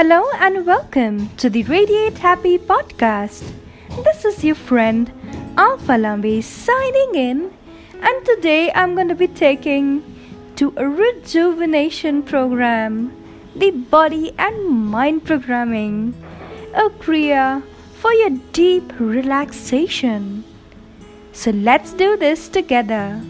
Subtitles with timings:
[0.00, 3.42] Hello and welcome to the Radiate Happy podcast.
[4.02, 5.12] This is your friend
[5.58, 7.52] Alpha Lambi signing in,
[8.00, 10.02] and today I'm going to be taking
[10.56, 13.12] to a rejuvenation program,
[13.54, 16.14] the body and mind programming,
[16.72, 17.62] a kriya
[17.98, 20.44] for your deep relaxation.
[21.32, 23.20] So let's do this together.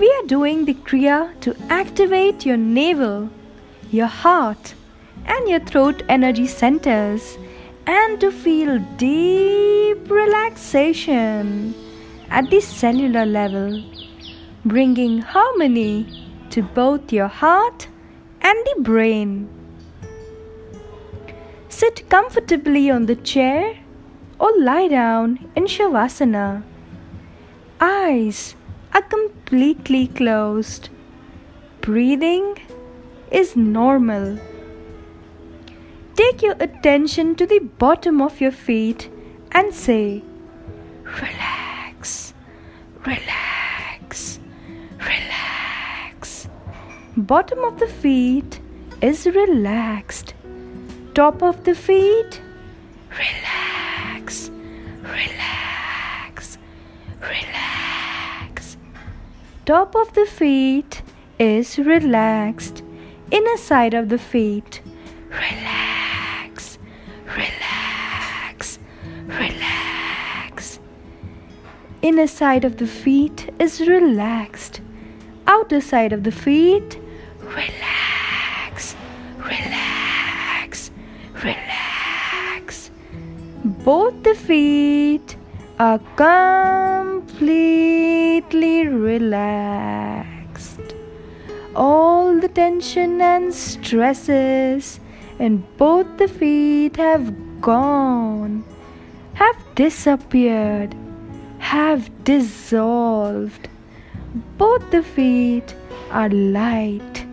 [0.00, 3.30] We are doing the kriya to activate your navel,
[3.92, 4.74] your heart,
[5.26, 7.38] and your throat energy centers
[7.86, 11.74] and to feel deep relaxation
[12.30, 13.82] at the cellular level,
[14.64, 16.06] bringing harmony
[16.50, 17.88] to both your heart
[18.40, 19.48] and the brain.
[21.68, 23.78] Sit comfortably on the chair
[24.40, 26.62] or lie down in Shavasana.
[27.80, 28.56] Eyes
[28.94, 30.88] are completely closed.
[31.82, 32.56] Breathing
[33.30, 34.38] is normal.
[36.16, 39.10] Take your attention to the bottom of your feet
[39.52, 40.22] and say,
[41.04, 42.32] Relax,
[43.04, 44.40] relax,
[44.98, 46.48] relax.
[47.18, 48.60] Bottom of the feet
[49.02, 50.32] is relaxed.
[51.12, 52.40] Top of the feet,
[53.10, 54.50] relax,
[55.02, 56.58] relax,
[57.20, 58.78] relax.
[59.66, 61.02] Top of the feet
[61.38, 62.82] is relaxed.
[63.30, 64.80] Inner side of the feet,
[65.30, 65.65] relax
[72.06, 74.80] Inner side of the feet is relaxed.
[75.48, 77.00] Outer side of the feet,
[77.40, 78.94] relax,
[79.38, 80.92] relax,
[81.42, 82.92] relax.
[83.64, 85.36] Both the feet
[85.80, 87.56] are completely
[88.86, 90.78] relaxed.
[91.74, 95.00] All the tension and stresses
[95.40, 98.62] in both the feet have gone,
[99.34, 100.94] have disappeared,
[101.66, 103.68] have dissolved.
[104.56, 105.74] Both the feet
[106.10, 107.26] are light,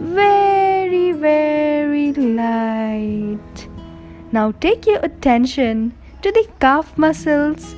[0.00, 3.68] very, very light.
[4.32, 7.74] Now take your attention to the calf muscles.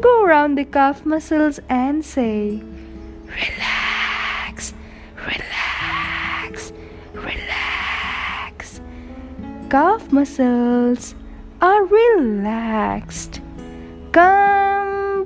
[0.00, 2.62] Go around the calf muscles and say,
[3.26, 4.72] Relax,
[5.16, 6.72] relax,
[7.12, 8.80] relax
[9.68, 11.14] calf muscles
[11.60, 13.40] are relaxed,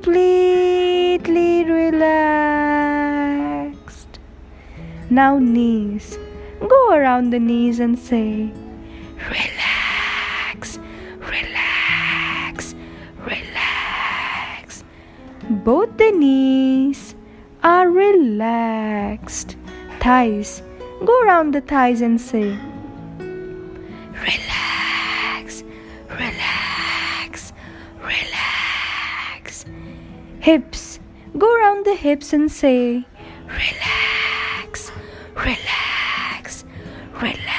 [0.03, 2.09] completely relaxed.
[5.11, 6.19] Now, knees.
[6.61, 8.51] Go around the knees and say,
[9.29, 10.79] Relax,
[11.19, 12.75] relax,
[13.27, 14.85] relax.
[15.51, 17.15] Both the knees
[17.63, 19.57] are relaxed.
[20.01, 20.63] Thighs.
[21.05, 22.59] Go around the thighs and say,
[30.41, 30.99] Hips.
[31.37, 33.07] Go around the hips and say,
[33.47, 34.91] Relax,
[35.35, 36.65] relax,
[37.21, 37.51] relax.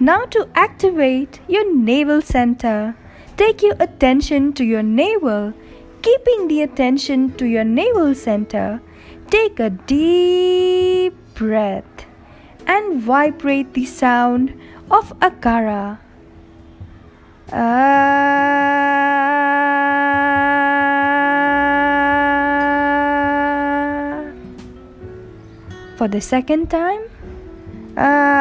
[0.00, 2.96] Now, to activate your navel center,
[3.36, 5.54] take your attention to your navel.
[6.02, 8.80] Keeping the attention to your navel center,
[9.30, 12.06] take a deep breath
[12.66, 14.58] and vibrate the sound
[14.90, 15.98] of Akara.
[17.52, 18.95] Ah.
[25.96, 27.00] For the second time,
[27.96, 28.36] ah.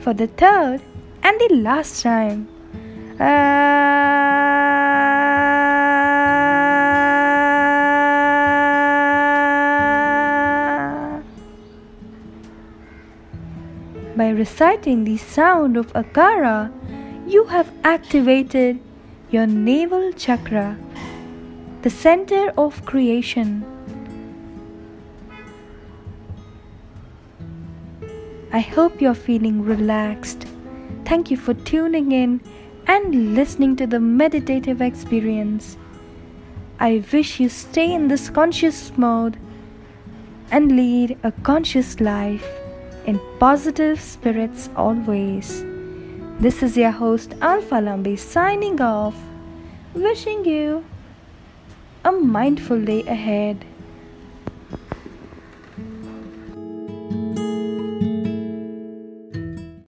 [0.00, 0.80] For the third
[1.24, 2.46] and the last time,
[14.16, 16.70] By reciting the sound of Akara,
[17.26, 18.78] you have activated
[19.30, 20.76] your navel chakra,
[21.82, 23.64] the center of creation.
[28.52, 30.46] I hope you're feeling relaxed.
[31.04, 32.40] Thank you for tuning in
[32.88, 35.76] and listening to the meditative experience.
[36.80, 39.36] I wish you stay in this conscious mode
[40.50, 42.44] and lead a conscious life
[43.06, 45.64] in positive spirits always.
[46.40, 49.14] This is your host Alpha Lambi signing off,
[49.92, 50.86] wishing you
[52.02, 53.66] a mindful day ahead.